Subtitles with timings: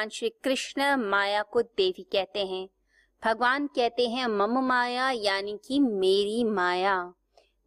[0.00, 2.68] भगवान श्री कृष्ण माया को देवी कहते हैं।
[3.22, 6.94] भगवान कहते हैं, मम माया यानी कि मेरी माया।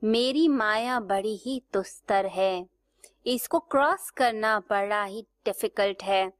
[0.01, 2.65] मेरी माया बड़ी ही दुस्तर है।
[3.25, 6.31] इसको क्रॉस करना बड़ा ही डिफ़िकल्ट है,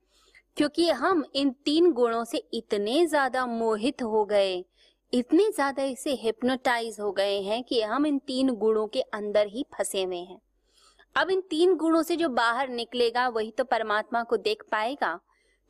[0.58, 4.64] क्योंकि हम इन तीन गुणों से इतने ज़्यादा मोहित हो गए,
[5.14, 9.66] इतने ज़्यादा इसे हिप्नोटाइज हो गए हैं कि हम इन तीन गुणों के अंदर ही
[9.76, 10.40] फंसे हुए हैं।
[11.16, 15.20] अब इन तीन गुणों से जो बाहर निकलेगा, वही तो परमात्मा को देख पाएगा।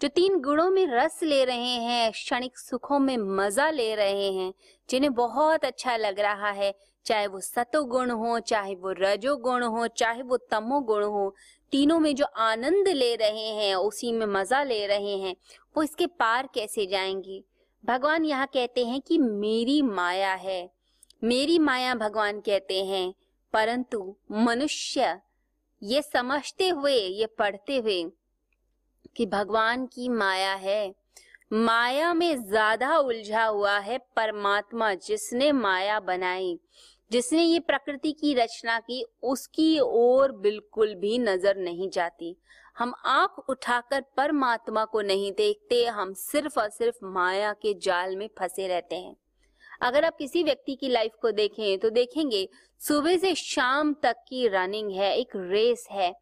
[0.01, 4.53] जो तीन गुणों में रस ले रहे हैं, क्षणिक सुखों में मज़ा ले रहे हैं,
[4.89, 6.75] जिन्हें बहुत अच्छा लग रहा है।
[7.05, 11.35] चाहे वो सतो गुण हो, चाहे वो रजो गुण हो, चाहे वो तमो गुण हो,
[11.71, 15.35] तीनों में जो आनंद ले रहे हैं, उसी में मज़ा ले रहे हैं,
[15.77, 17.43] वो इसके पार कैसे जाएँगे?
[17.85, 20.71] भगवान यहाँ कहते हैं कि मेरी माया है।
[21.23, 23.13] मेरी माया, भगवान कहते हैं,
[23.53, 25.19] परंतु मनुष्य,
[25.83, 28.11] ये समझते हुए, ये पढ़ते हुए
[29.15, 30.93] कि भगवान की माया है।
[31.51, 36.57] माया में ज़्यादा उलझा हुआ है परमात्मा जिसने माया बनाई,
[37.11, 42.35] जिसने ये प्रकृति की रचना की, उसकी ओर बिल्कुल भी नज़र नहीं जाती।
[42.77, 48.27] हम आँख उठाकर परमात्मा को नहीं देखते, हम सिर्फ़ और सिर्फ़ माया के जाल में
[48.39, 49.15] फंसे रहते हैं।
[49.81, 52.47] अगर आप किसी व्यक्ति की लाइफ को देखें तो देखेंगे,
[52.81, 56.13] सुबह से शाम तक की रनिंग है, एक रेस है।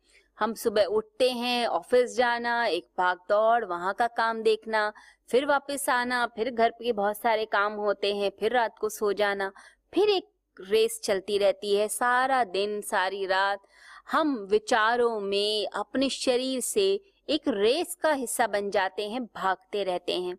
[0.42, 4.94] हम सुबह उठते हैं, ऑफ़िस जाना, एक भाग दौड़, वहाँ का काम देखना,
[5.30, 9.14] फिर वापस आना, फिर घर के बहुत सारे काम होते हैं, फिर रात को सो
[9.14, 9.52] जाना,
[9.94, 10.28] फिर एक
[10.62, 13.59] रेस चलती रहती है सारा दिन, सारी रात।
[14.12, 20.14] हम विचारों में अपने शरीर से एक रेस का हिस्सा बन जाते हैं, भागते रहते
[20.14, 20.38] हैं।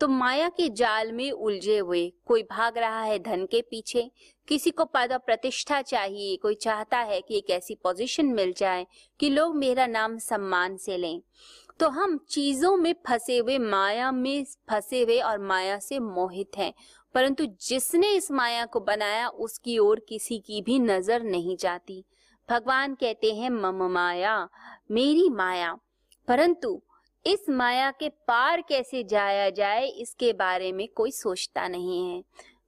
[0.00, 4.10] तो माया के जाल में उलझे हुए, कोई भाग रहा है धन के पीछे?
[4.48, 8.86] किसी को पद प्रतिष्ठा चाहिए, कोई चाहता है कि एक ऐसी पोजीशन मिल जाए
[9.20, 11.22] कि लोग मेरा नाम सम्मान से लें?
[11.80, 16.74] तो हम चीज़ों में फंसे हुए, माया में फंसे हुए और माया से मोहित हैं।
[17.14, 22.04] परंतु जिसने इस माया को बनाया, उसकी ओर किसी की भी नज़र नहीं जाती।
[22.50, 24.48] भगवान कहते हैं, मम माया,
[24.90, 25.78] मेरी माया।
[26.28, 26.82] परंतु
[27.26, 32.22] इस माया के पार कैसे जाया जाए, इसके बारे में कोई सोचता नहीं है।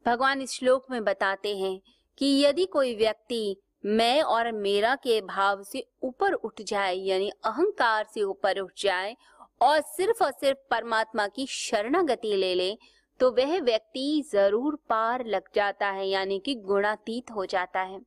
[0.07, 1.81] भगवान इस श्लोक में बताते हैं
[2.19, 8.07] कि यदि कोई व्यक्ति मैं और मेरा के भाव से ऊपर उठ जाए, यानी अहंकार
[8.15, 9.17] से ऊपर उठ जाए,
[9.61, 12.77] और सिर्फ़ और सिर्फ़ परमात्मा की शरणागति ले ले
[13.21, 18.01] तो वह व्यक्ति ज़रूर पार लग जाता है, यानी कि गुणातीत हो जाता है।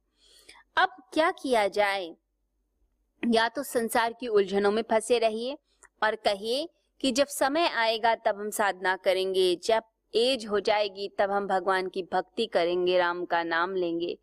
[0.77, 2.13] अब क्या किया जाए?
[3.23, 5.57] या तो संसार की उलझनों में फंसे रहिए
[6.03, 6.67] और कहिए
[7.01, 9.83] कि जब समय आएगा तब हम साधना करेंगे, जब
[10.13, 14.17] एज हो जाएगी तब हम भगवान की भक्ति करेंगे, राम का नाम लेंगे।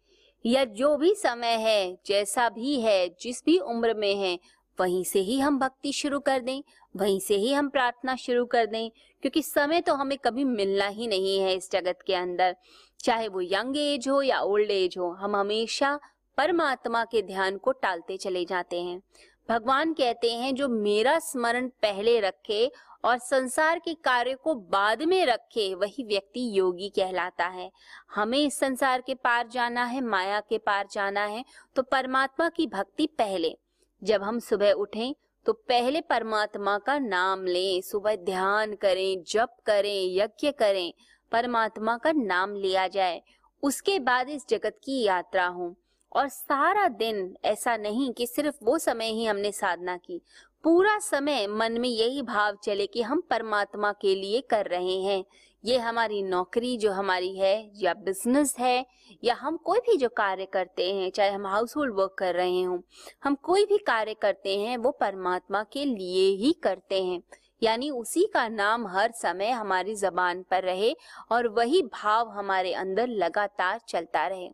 [0.44, 4.38] या जो भी समय है, जैसा भी है, जिस भी उम्र में है,
[4.78, 6.62] वहीं से ही हम भक्ति शुरू कर दें,
[6.96, 8.90] वहीं से ही हम प्रार्थना शुरू कर दें,
[9.22, 12.56] क्योंकि समय तो हमें कभी मिलना ही नहीं है इस जगत के अंदर।
[13.04, 15.98] चाहे वो यंग एज हो या ओल्ड एज हो, हम हमेशा
[16.38, 19.00] परमात्मा के ध्यान को टालते चले जाते हैं।
[19.48, 22.70] भगवान कहते हैं, जो मेरा स्मरण पहले रखे
[23.04, 27.70] और संसार के कार्य को बाद में रखे, वही व्यक्ति योगी कहलाता है।
[28.14, 31.44] हमें इस संसार के पार जाना है, माया के पार जाना है
[31.76, 33.56] तो परमात्मा की भक्ति पहले।
[34.02, 35.14] जब हम सुबह उठें
[35.46, 40.92] तो पहले परमात्मा का नाम लें, सुबह ध्यान करें, जप करें, यज्ञ करें,
[41.32, 43.22] परमात्मा का नाम लिया जाए।
[43.62, 45.74] उसके बाद इस जगत की यात्रा हो।
[46.16, 50.20] और सारा दिन ऐसा नहीं कि सिर्फ़ वो समय ही हमने साधना की।
[50.64, 55.24] पूरा समय मन में यही भाव चले कि हम परमात्मा के लिए कर रहे हैं।
[55.64, 58.86] ये हमारी नौकरी जो हमारी है या बिज़नेस है
[59.24, 62.62] या हम कोई भी जो कार्य करते हैं, चाहे हम हाउस होल्ड वर्क कर रहे
[62.62, 62.80] हों,
[63.24, 67.22] हम कोई भी कार्य करते हैं, वो परमात्मा के लिए ही करते हैं।
[67.62, 70.94] यानी उसी का नाम हर समय हमारी जबान पर रहे
[71.32, 74.50] और वही भाव हमारे अंदर लगातार चलता रहे।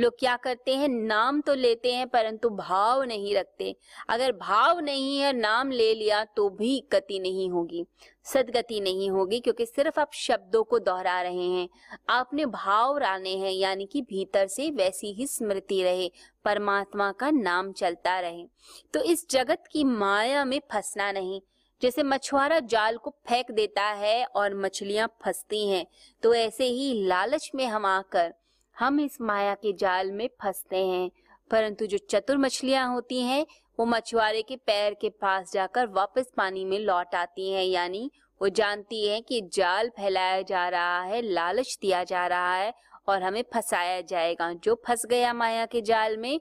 [0.00, 0.88] लोग क्या करते हैं?
[0.88, 3.76] नाम तो लेते हैं, परंतु भाव नहीं रखते।
[4.08, 7.84] अगर भाव नहीं है, नाम ले लिया तो भी गति नहीं होगी।
[8.24, 11.68] सदगति नहीं होगी, क्योंकि सिर्फ़ आप शब्दों को दोहरा रहे हैं।
[12.08, 16.10] आपने भाव राने हैं, यानी कि भीतर से वैसी ही स्मृति रहे।
[16.44, 18.46] परमात्मा का नाम चलता रहे।
[18.94, 21.40] तो इस जगत की माया में फंसना नहीं।
[21.82, 25.86] जैसे मछुआरा जाल को फेंक देता है और मछलियाँ फंसती हैं
[26.22, 28.34] तो ऐसे ही लालच में हम आकर
[28.80, 31.10] हम इस माया के जाल में फंसते हैं।
[31.50, 33.46] परंतु जो चतुर मछलियाँ होती हैं,
[33.78, 38.10] वो मछुआरे के पैर के पास जाकर वापस पानी में लौट आती हैं। यानी
[38.42, 42.74] वो जानती है कि जाल फैलाया जा रहा है, लालच दिया जा रहा है
[43.08, 46.40] और हमें फंसाया जाएगा। जो फंस गया माया के जाल में,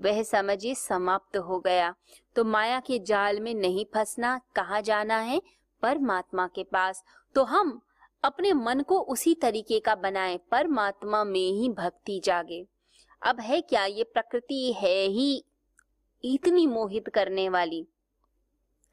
[0.00, 1.94] वह समझिए समाप्त हो गया।
[2.36, 5.42] तो माया के जाल में नहीं फंसना कहा जाना है?
[5.82, 7.04] परमात्मा के पास।
[7.34, 7.80] तो हम
[8.24, 12.66] अपने मन को उसी तरीके का बनाए, परमात्मा में ही भक्ति जागे।
[13.22, 15.44] अब है क्या ये प्रकृति है ही
[16.24, 17.86] इतनी मोहित करने वाली?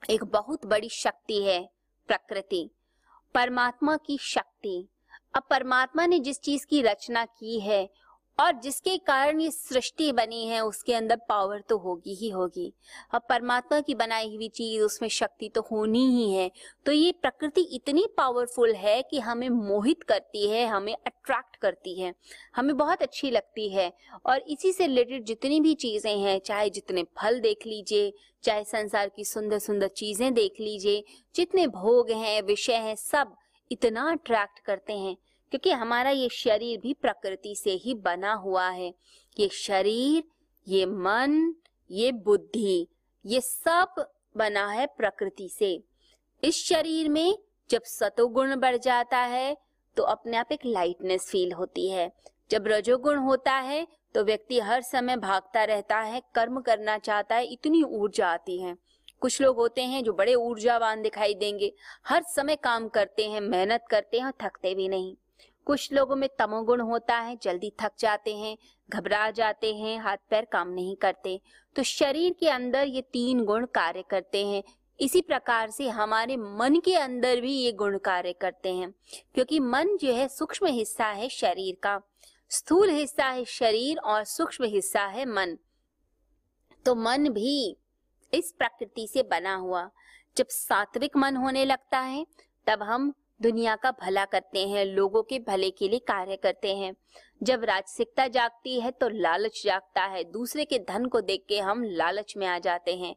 [0.10, 1.70] एक बहुत बड़ी शक्ति है
[2.10, 2.70] प्रकृति,
[3.34, 4.88] परमात्मा की शक्ति।
[5.34, 7.90] अब परमात्मा ने जिस चीज़ की रचना की है
[8.40, 12.74] और जिसके कारण ये सृष्टि बनी है, उसके अंदर पावर तो होगी ही होगी।
[13.14, 16.52] अब परमात्मा की बनाई हुई चीज़, उसमें शक्ति तो होनी ही है।
[16.86, 22.14] तो ये प्रकृति इतनी पावरफुल है कि हमें मोहित करती है, हमें अट्रैक्ट करती है।
[22.56, 23.94] हमें बहुत अच्छी लगती है।
[24.26, 28.14] और इसी से रिलेटेड जितनी भी चीज़ें हैं, चाहे जितने फल देख लीजिए,
[28.44, 31.04] चाहे संसार की सुंदर सुंदर चीज़ें देख लीजिए,
[31.36, 33.36] जितने भोग हैं, विषय हैं, सब
[33.72, 35.18] इतना अट्रैक्ट करते हैं।
[35.52, 38.94] क्योंकि हमारा ये शरीर भी प्रकृति से ही बना हुआ है।
[39.38, 40.24] ये शरीर,
[40.68, 41.54] ये मन,
[41.90, 42.88] ये बुद्धि,
[43.26, 44.06] ये सब
[44.36, 45.72] बना है प्रकृति से।
[46.44, 47.38] इस शरीर में
[47.70, 49.56] जब सतोगुण बढ़ जाता है
[49.98, 52.12] तो अपने आप एक लाइटनेस फील होती है।
[52.52, 57.46] जब रजोगुण होता है तो व्यक्ति हर समय भागता रहता है, कर्म करना चाहता है,
[57.46, 58.76] इतनी ऊर्जा आती है।
[59.22, 61.72] कुछ लोग होते हैं जो बड़े ऊर्जावान दिखाई देंगे,
[62.08, 65.16] हर समय काम करते हैं, मेहनत करते हैं और थकते भी नहीं।
[65.66, 68.58] कुछ लोगों में तमोगुण होता है, जल्दी थक जाते हैं,
[68.90, 71.42] घबरा जाते हैं, हाथ पैर काम नहीं करते।
[71.76, 74.64] तो शरीर के अंदर ये तीन गुण कार्य करते हैं।
[75.00, 78.94] इसी प्रकार से हमारे मन के अंदर भी ये गुण कार्य करते हैं।
[79.34, 82.02] क्योंकि मन जो है सूक्ष्म हिस्सा है शरीर का।
[82.50, 85.58] स्थूल हिस्सा है शरीर और सूक्ष्म हिस्सा है मन।
[86.86, 87.78] तो मन भी
[88.34, 89.90] इस प्रकृति से बना हुआ।
[90.38, 92.28] जब सात्विक मन होने लगता है,
[92.68, 96.94] तब हम दुनिया का भला करते हैं, लोगों के भले के लिए कार्य करते हैं।
[97.42, 101.84] जब राजसिकता जागती है तो लालच जागता है, दूसरे के धन को देख के हम
[101.84, 103.16] लालच में आ जाते हैं।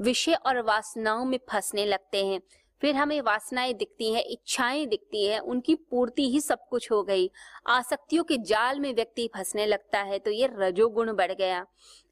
[0.00, 2.40] विषय और वासनाओं में फंसने लगते हैं,
[2.82, 7.30] फिर हमें वासनाएँ दिखती हैं, इच्छाएँ दिखती हैं, उनकी पूर्ति ही सब कुछ हो गई।
[7.66, 11.66] आसक्तियों के जाल में व्यक्ति फंसने लगता है तो ये रजोगुण बढ़ गया।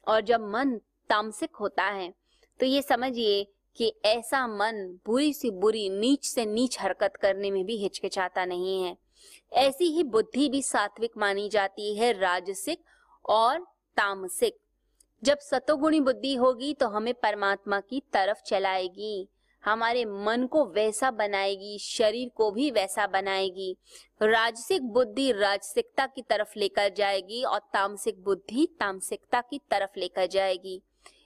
[0.07, 0.79] और जब मन
[1.09, 2.13] तामसिक होता है
[2.59, 7.65] तो ये समझिए कि ऐसा मन बुरी से बुरी, नीच से नीच हरकत करने में
[7.65, 8.97] भी हिचकिचाता नहीं है।
[9.53, 12.83] ऐसी ही बुद्धि भी सात्विक मानी जाती है, राजसिक
[13.29, 13.59] और
[13.97, 14.57] तामसिक।
[15.23, 19.29] जब सतोगुणी बुद्धि होगी तो हमें परमात्मा की तरफ़ चलाएगी।
[19.65, 23.77] हमारे मन को वैसा बनाएगी, शरीर को भी वैसा बनाएगी।
[24.21, 30.81] राजसिक बुद्धि राजसिकता की तरफ़ लेकर जाएगी और तामसिक बुद्धि तामसिकता की तरफ़ लेकर जाएगी।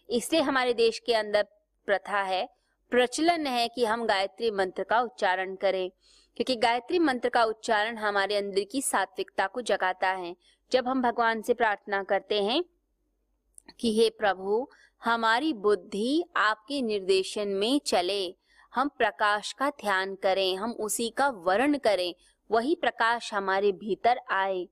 [0.09, 1.47] इसलिए हमारे देश के अंदर
[1.89, 2.50] प्रथा है।
[2.89, 5.91] प्रचलन है कि हम गायत्री मंत्र का उच्चारण करें,
[6.36, 10.36] क्योंकि गायत्री मंत्र का उच्चारण हमारे अंदर की सात्विकता को जगाता है।
[10.71, 12.63] जब हम भगवान से प्रार्थना करते हैं
[13.80, 14.69] कि, हे प्रभु,
[15.03, 18.35] हमारी बुद्धि आपके निर्देशन में चले।
[18.75, 22.15] हम प्रकाश का ध्यान करें, हम उसी का वर्ण करें।
[22.51, 24.68] वही प्रकाश हमारे भीतर आए।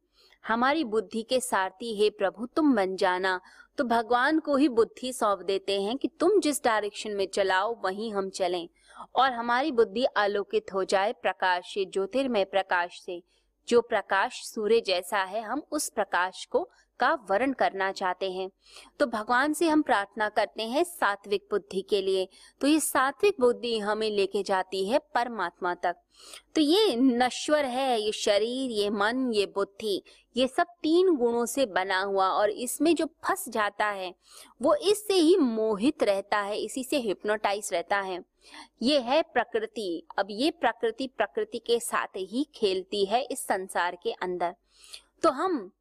[0.47, 3.41] हमारी बुद्धि के सारथी, हे प्रभु, तुम बन जाना।
[3.77, 8.13] तो भगवान को ही बुद्धि सौंप देते हैं कि तुम जिस डायरेक्शन में चलाओ, वहीं
[8.13, 8.69] हम चलें।
[9.15, 13.23] और हमारी बुद्धि आलोकित हो जाए प्रकाश से, ज्योतिर्मय प्रकाश से।
[13.67, 16.69] जो प्रकाश सूर्य जैसा है, हम उस प्रकाश को,
[16.99, 18.49] का वर्ण करना चाहते हैं।
[18.99, 22.27] तो भगवान से हम प्रार्थना करते हैं सात्विक बुद्धि के लिए।
[22.61, 25.95] तो ये सात्विक बुद्धि हमें लेके जाती है परमात्मा तक।
[26.55, 30.03] तो ये नश्वर है, ये शरीर, ये मन, ये बुद्धि।
[30.37, 34.13] ये सब तीन गुणों से बना हुआ और इसमें जो फंस जाता है,
[34.61, 38.19] वो इससे ही मोहित रहता है, इसी से हिप्नोटाइज रहता है।
[38.81, 44.11] ये है प्रकृति। अब ये प्रकृति प्रकृति के साथ ही खेलती है इस संसार के
[44.13, 44.55] अंदर।
[45.23, 45.71] तो हम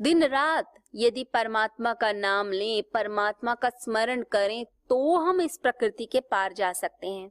[0.00, 6.04] दिन रात यदि परमात्मा का नाम लें, परमात्मा का स्मरण करें तो हम इस प्रकृति
[6.04, 7.30] के पार जा सकते हैं।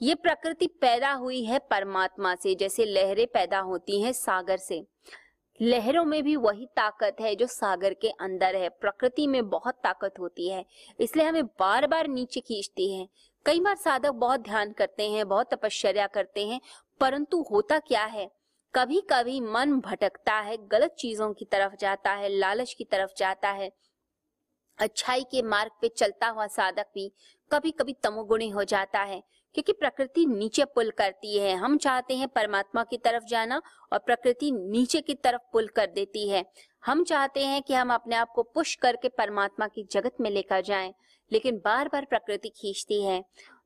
[0.00, 4.84] ये प्रकृति पैदा हुई है परमात्मा से, जैसे लहरें पैदा होती हैं सागर से।
[5.60, 10.14] लहरों में भी वही ताकत है जो सागर के अंदर है। प्रकृति में बहुत ताकत
[10.18, 10.64] होती है,
[11.00, 13.06] इसलिए हमें बार बार नीचे खींचती है।
[13.46, 16.60] कई बार साधक बहुत ध्यान करते हैं, बहुत तपश्चर्या करते हैं,
[17.00, 18.30] परंतु होता क्या है?
[18.74, 23.50] कभी कभी मन भटकता है, गलत चीज़ों की तरफ़ जाता है, लालच की तरफ़ जाता
[23.50, 23.70] है।
[24.78, 27.12] अच्छाई के मार्ग पे चलता हुआ साधक भी
[27.50, 29.22] कभी कभी तमोगुणी हो जाता है।
[29.54, 33.60] क्योंकि प्रकृति नीचे पुल करती है। हम चाहते हैं परमात्मा की तरफ़ जाना
[33.92, 36.44] और प्रकृति नीचे की तरफ़ पुल कर देती है।
[36.82, 40.60] हम चाहते हैं कि हम अपने आप को पुश करके परमात्मा की जगत में लेकर
[40.60, 40.92] जाएँ,
[41.30, 43.22] लेकिन बार बार प्रकृति खींचती है।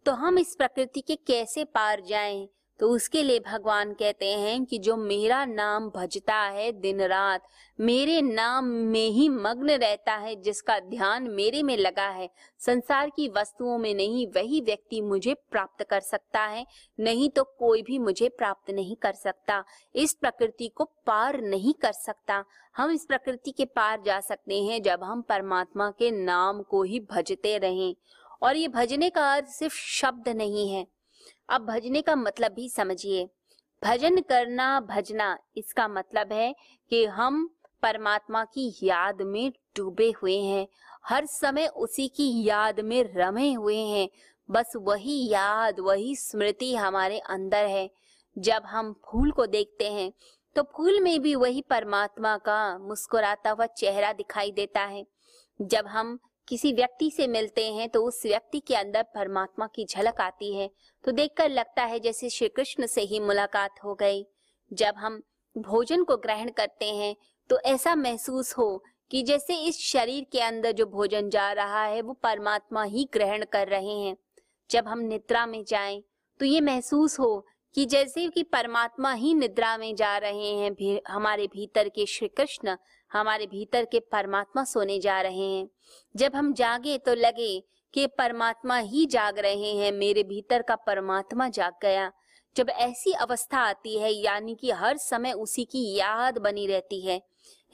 [0.07, 2.49] तो हम इस प्रकृति के कैसे पार जाएँ?
[2.79, 7.49] तो उसके लिए भगवान कहते हैं कि जो मेरा नाम भजता है दिन रात,
[7.81, 13.29] मेरे नाम में ही मग्न रहता है, जिसका ध्यान मेरे में लगा है। संसार की
[13.29, 16.67] वस्तुओं में नहीं, वही व्यक्ति मुझे प्राप्त कर सकता है।
[17.01, 19.65] नहीं तो कोई भी मुझे प्राप्त नहीं कर सकता।
[19.95, 22.45] इस प्रकृति को पार नहीं कर सकता।
[22.77, 27.01] हम इस प्रकृति के पार जा सकते हैं जब हम परमात्मा के नाम को ही
[27.01, 27.97] भजते रहें।
[28.43, 30.96] और ये भजने का अर्थ सिर्फ़ शब्द नहीं है।
[31.49, 33.29] अब भजने का मतलब भी समझिए।
[33.83, 36.55] भजन करना, भजना, इसका मतलब है
[36.91, 37.49] कि हम
[37.83, 40.67] परमात्मा की याद में डूबे हुए हैं।
[41.07, 44.09] हर समय उसी की याद में रमे हुए हैं।
[44.49, 47.89] बस वही याद, वही स्मृति हमारे अंदर है।
[48.37, 50.13] जब हम फूल को देखते हैं
[50.57, 55.05] तो फूल में भी वही परमात्मा का मुस्कुराता हुआ चेहरा दिखाई देता है।
[55.61, 60.21] जब हम किसी व्यक्ति से मिलते हैं तो उस व्यक्ति के अंदर परमात्मा की झलक
[60.21, 60.69] आती है।
[61.05, 64.25] तो देखकर लगता है जैसे श्री कृष्ण से ही मुलाकात हो गई।
[64.71, 65.23] जब हम
[65.57, 67.15] भोजन को ग्रहण करते हैं
[67.51, 72.01] तो ऐसा महसूस हो कि जैसे इस शरीर के अंदर जो भोजन जा रहा है
[72.03, 74.17] वो परमात्मा ही ग्रहण कर रहे हैं।
[74.71, 76.03] जब हम निद्रा में जाएँ
[76.41, 81.01] तो ये महसूस हो कि जैसे कि परमात्मा ही निद्रा में जा रहे हैं भी,
[81.09, 82.77] हमारे भीतर के श्री कृष्ण
[83.17, 85.69] हमारे भीतर के परमात्मा सोने जा रहे हैं।
[86.17, 91.49] जब हम जागे तो लगे कि परमात्मा ही जाग रहे हैं, मेरे भीतर का परमात्मा
[91.49, 92.13] जाग गया।
[92.57, 97.23] जब ऐसी अवस्था आती है, यानी कि हर समय उसी की याद बनी रहती है,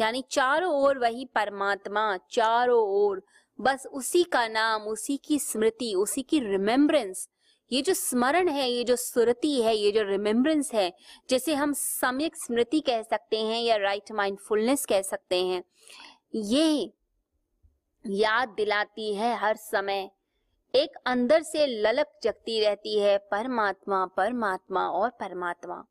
[0.00, 3.22] यानी चारों ओर वही परमात्मा, चारों ओर,
[3.61, 7.28] बस उसी का नाम, उसी की स्मृति, उसी की रिमेम्बरेंस
[7.73, 10.93] ये जो स्मरण है, ये जो सुरति है, ये जो रिमेम्बरेंस है,
[11.31, 15.62] जैसे हम सम्यक स्मृति कह सकते हैं या राइट माइंडफुलनेस कह सकते हैं,
[16.35, 16.93] ये
[18.05, 20.11] याद दिलाती है हर समय।
[20.75, 25.85] एक अंदर से ललक जगती रहती है परमात्मा परमात्मा और परमात्मा।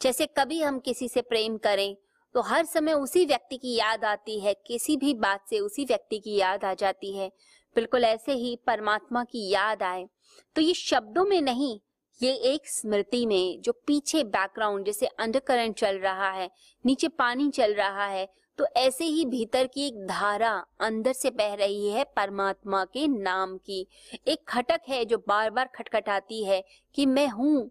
[0.00, 1.96] जैसे कभी हम किसी से प्रेम करें
[2.34, 6.18] तो हर समय उसी व्यक्ति की याद आती है, किसी भी बात से उसी व्यक्ति
[6.18, 7.30] की याद आ जाती है।
[7.76, 10.06] बिल्कुल ऐसे ही परमात्मा की याद आए।
[10.56, 11.78] तो ये शब्दों में नहीं,
[12.20, 16.50] ये एक स्मृति में, जो पीछे बैकग्राउंड जैसे अंडर चल रहा है,
[16.84, 21.54] नीचे पानी चल रहा है तो ऐसे ही भीतर की एक धारा अंदर से बह
[21.54, 23.86] रही है परमात्मा के नाम की।
[24.28, 26.62] एक खटक है जो बार बार खटखटाती है
[26.94, 27.70] कि मैं हूँ,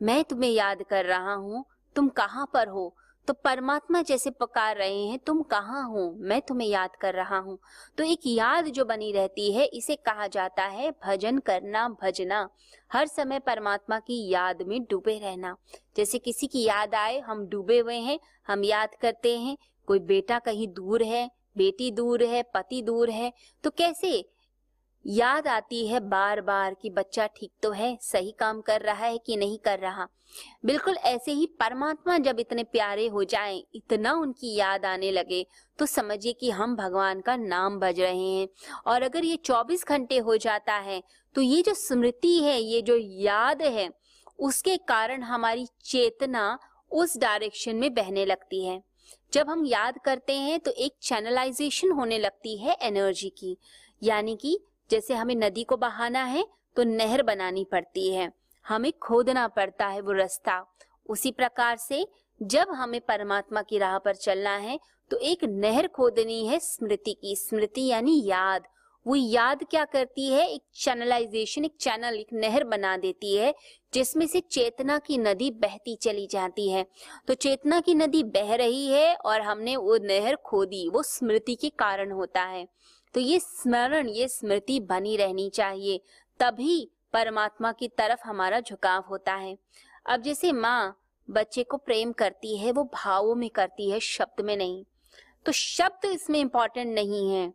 [0.00, 1.64] मैं तुम्हें याद कर रहा हूँ,
[1.96, 2.94] तुम कहाँ पर हो?
[3.26, 6.14] तो परमात्मा जैसे पकार रहे हैं, तुम कहाँ हो?
[6.18, 7.58] मैं तुम्हें याद कर रहा हूँ।
[7.98, 12.48] तो एक याद जो बनी रहती है, इसे कहा जाता है भजन करना, भजना।
[12.92, 15.56] हर समय परमात्मा की याद में डूबे रहना।
[15.96, 19.56] जैसे किसी की याद आए, हम डूबे हुए हैं, हम याद करते हैं,
[19.86, 23.32] कोई बेटा कहीं दूर है, बेटी दूर है, पति दूर है
[23.64, 24.28] तो कैसे
[25.06, 29.18] याद आती है बार बार कि बच्चा ठीक तो है सही काम कर रहा है
[29.18, 30.06] कि नहीं कर रहा।
[30.64, 35.44] बिल्कुल ऐसे ही परमात्मा जब इतने प्यारे हो जाएँ, इतना उनकी याद आने लगे
[35.78, 38.48] तो समझिए कि हम भगवान का नाम बज रहे हैं।
[38.86, 41.02] और अगर ये 24 घंटे हो जाता है
[41.34, 43.88] तो ये जो स्मृति है ये जो याद है
[44.38, 46.58] उसके कारण हमारी चेतना
[46.90, 48.82] उस डायरेक्शन में बहने लगती है।
[49.32, 53.56] जब हम याद करते हैं तो एक चैनलाइजेशन होने लगती है एनर्जी की
[54.02, 54.58] यानी कि
[54.90, 58.32] जैसे हमें नदी को बहाना है तो नहर बनानी पड़ती है।
[58.64, 60.64] हमें खोदना पड़ता है वो रास्ता।
[61.08, 62.06] उसी प्रकार से
[62.40, 64.78] जब हमें परमात्मा की राह पर चलना है
[65.10, 68.66] तो एक नहर खोदनी है स्मृति की। स्मृति यानी याद।
[69.06, 70.48] वो याद क्या करती है?
[70.50, 73.54] एक चैनलाइजेशन एक चैनल एक नहर बना देती है,
[73.94, 76.84] जिसमें से चेतना की नदी बहती चली जाती है।
[77.28, 81.68] तो चेतना की नदी बह रही है और हमने वो नहर खोदी, वो स्मृति के
[81.68, 82.66] कारण होता है।
[83.16, 86.00] तो ये स्मरण, ये स्मृति बनी रहनी चाहिए।
[86.40, 89.56] तभी परमात्मा की तरफ़ हमारा झुकाव होता है।
[90.06, 94.56] अब जैसे माँ बच्चे को प्रेम करती है, वो भावों में करती है, शब्द में
[94.56, 94.84] नहीं।
[95.46, 97.52] तो शब्द इसमें इंपॉर्टेंट नहीं है।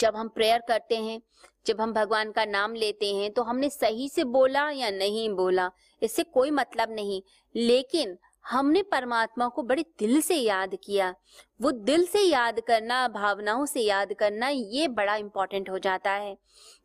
[0.00, 1.20] जब हम प्रेयर करते हैं,
[1.66, 5.70] जब हम भगवान का नाम लेते हैं तो हमने सही से बोला या नहीं बोला,
[6.02, 7.22] इससे कोई मतलब नहीं।
[7.54, 11.14] लेकिन हमने परमात्मा को बड़े दिल से याद किया।
[11.60, 16.36] वो दिल से याद करना, भावनाओं से याद करना, ये बड़ा इम्पोर्टेंट हो जाता है।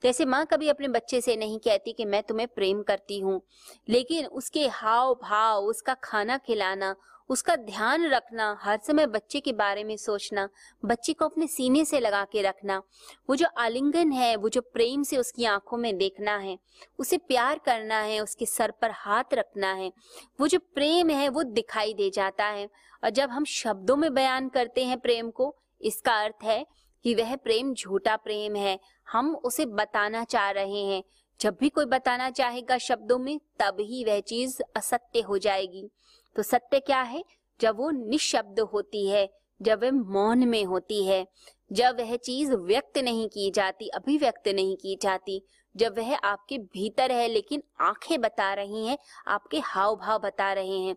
[0.04, 3.42] जैसे माँ कभी अपने बच्चे से नहीं कहती कि मैं तुम्हें प्रेम करती हूँ,
[3.90, 6.96] लेकिन उसके हाव भाव उसका खाना खिलाना
[7.30, 10.50] उसका ध्यान रखना, हर समय बच्चे के बारे में सोचना,
[10.86, 12.82] बच्चे को अपने सीने से लगा के रखना,
[13.30, 16.60] वो जो आलिंगन है, वो जो प्रेम से उसकी आँखों में देखना है,
[17.00, 19.94] उसे प्यार करना है, उसके सर पर हाथ रखना है,
[20.40, 22.70] वो जो प्रेम है, वो दिखाई दे जाता है।
[23.04, 26.68] और जब हम शब्दों में बयान करते हैं प्रेम को, इसका अर्थ है
[27.04, 28.80] कि वह प्रेम झूठा प्रेम है,
[29.10, 31.04] हम उसे बताना चाह रहे हैं।
[31.40, 35.90] जब भी कोई बताना चाहेगा शब्दों में, तब ही वह चीज़ असत्य हो जाएगी।
[36.36, 37.24] तो सत्य क्या है?
[37.62, 39.30] जब वो निशब्द होती है,
[39.62, 41.26] जब वह मौन में होती है,
[41.72, 45.42] जब वह चीज़ व्यक्त नहीं की जाती, अभिव्यक्त नहीं की जाती,
[45.76, 50.80] जब वह आपके भीतर है लेकिन आँखें बता रही हैं, आपके हाव भाव बता रहे
[50.80, 50.96] हैं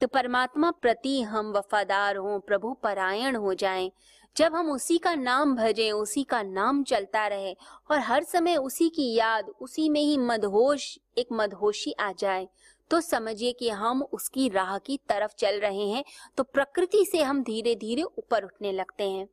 [0.00, 3.90] तो परमात्मा प्रति हम वफादार हों, प्रभु परायण हो जाएँ।
[4.36, 7.52] जब हम उसी का नाम भजें, उसी का नाम चलता रहे
[7.90, 12.48] और हर समय उसी की याद, उसी में ही मदहोश, एक मदहोशी आ जाए
[12.90, 16.04] तो समझिए कि हम उसकी राह की तरफ़ चल रहे हैं
[16.36, 19.28] तो प्रकृति से हम धीरे धीरे ऊपर उठने लगते हैं।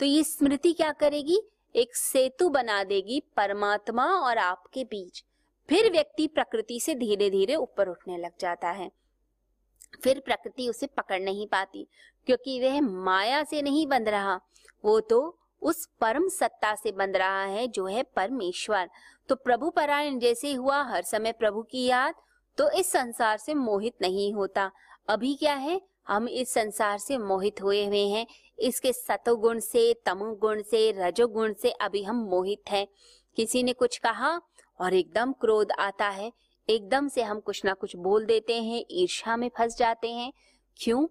[0.00, 1.40] तो ये स्मृति क्या करेगी?
[1.74, 5.24] एक सेतु बना देगी परमात्मा और आपके बीच।
[5.68, 8.90] फिर व्यक्ति प्रकृति से धीरे धीरे ऊपर उठने लग जाता है।
[10.04, 11.86] फिर प्रकृति उसे पकड़ नहीं पाती,
[12.26, 14.40] क्योंकि वह माया से नहीं बंध रहा।
[14.84, 18.88] वो तो उस परम सत्ता से बंध रहा है, जो है परमेश्वर।
[19.28, 22.14] तो प्रभु परायण जैसे हुआ, हर समय प्रभु की याद
[22.56, 24.70] तो इस संसार से मोहित नहीं होता।
[25.08, 25.82] अभी क्या है?
[26.08, 28.26] हम इस संसार से मोहित हुए हुए हैं।
[28.58, 32.88] इसके सतोगुण से, तमोगुण से, रजोगुण से अभी हम मोहित हैं।
[33.36, 34.40] किसी ने कुछ कहा
[34.80, 36.32] और एकदम क्रोध आता है।
[36.68, 40.32] एकदम से हम कुछ ना कुछ बोल देते हैं, ईर्ष्या में फंस जाते हैं।
[40.76, 41.06] क्यों?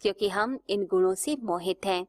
[0.00, 2.06] क्योंकि हम इन गुणों से मोहित हैं।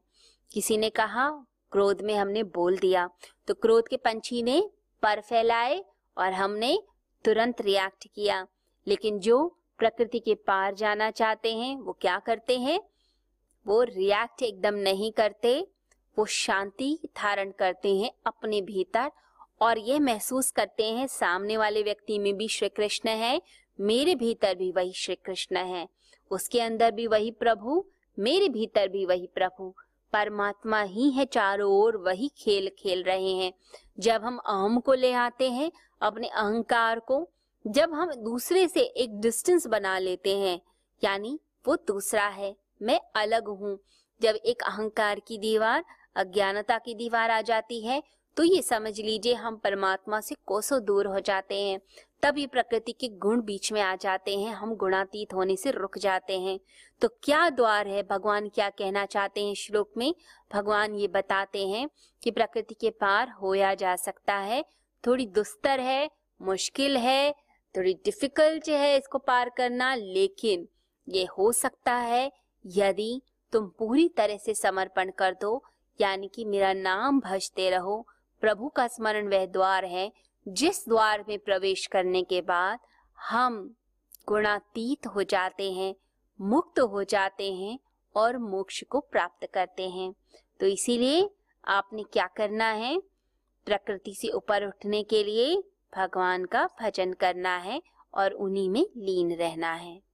[0.52, 1.30] किसी ने कहा,
[1.72, 3.10] क्रोध में हमने बोल दिया।
[3.46, 4.70] तो क्रोध के पंछी ने
[5.02, 5.84] पर फैलाए
[6.18, 6.82] और हमने
[7.24, 8.46] तुरंत रिएक्ट किया।
[8.88, 12.80] लेकिन जो प्रकृति के पार जाना चाहते हैं, वो क्या करते हैं?
[13.66, 15.68] वो रिएक्ट एकदम नहीं करते,
[16.18, 19.10] वो शांति धारण करते हैं अपने भीतर
[19.60, 23.42] और ये महसूस करते हैं सामने वाले व्यक्ति में भी श्री कृष्ण है,
[23.80, 25.88] मेरे भीतर भी वही श्री कृष्ण है,
[26.30, 27.84] उसके अंदर भी वही प्रभु,
[28.18, 29.74] मेरे भीतर भी वही प्रभु,
[30.12, 33.52] परमात्मा ही है चारों ओर, वही खेल खेल रहे हैं।
[33.98, 37.28] जब हम अहम को ले आते हैं, अपने अहंकार को
[37.68, 40.60] जब हम दूसरे से एक डिस्टेंस बना लेते हैं,
[41.02, 43.78] यानी वो दूसरा है, मैं अलग हूँ।
[44.20, 45.84] जब एक अहंकार की दीवार,
[46.16, 48.02] अज्ञानता की दीवार आ जाती है
[48.36, 51.80] तो ये समझ लीजिए हम परमात्मा से कोसों दूर हो जाते हैं।
[52.22, 55.98] तब ये प्रकृति के गुण बीच में आ जाते हैं, हम गुणातीत होने से रुक
[55.98, 56.58] जाते हैं।
[57.02, 58.02] तो क्या द्वार है?
[58.02, 60.14] भगवान क्या कहना चाहते हैं श्लोक में?
[60.52, 61.88] भगवान ये बताते हैं
[62.22, 64.64] कि प्रकृति के पार होया जा सकता है।
[65.04, 66.08] थोड़ी दुस्तर है,
[66.40, 67.34] मुश्किल है
[67.76, 70.68] थोड़ी डिफ़िकल्ट है इसको पार करना, लेकिन
[71.08, 72.32] ये हो सकता है
[72.66, 75.64] यदि तुम पूरी तरह से समर्पण कर दो,
[76.00, 78.06] यानी कि मेरा नाम भजते रहो,
[78.40, 80.12] प्रभु का स्मरण वह द्वार है,
[80.48, 82.78] जिस द्वार में प्रवेश करने के बाद
[83.18, 83.74] हम
[84.28, 85.94] गुणातीत हो जाते हैं,
[86.40, 87.78] मुक्त हो जाते हैं
[88.14, 90.12] और मोक्ष को प्राप्त करते हैं।
[90.60, 91.28] तो इसीलिए
[91.64, 92.98] आपने क्या करना है?
[93.66, 95.62] प्रकृति से ऊपर उठने के लिए
[95.96, 97.82] भगवान का भजन करना है
[98.14, 100.07] और उन्हीं में लीन रहना है।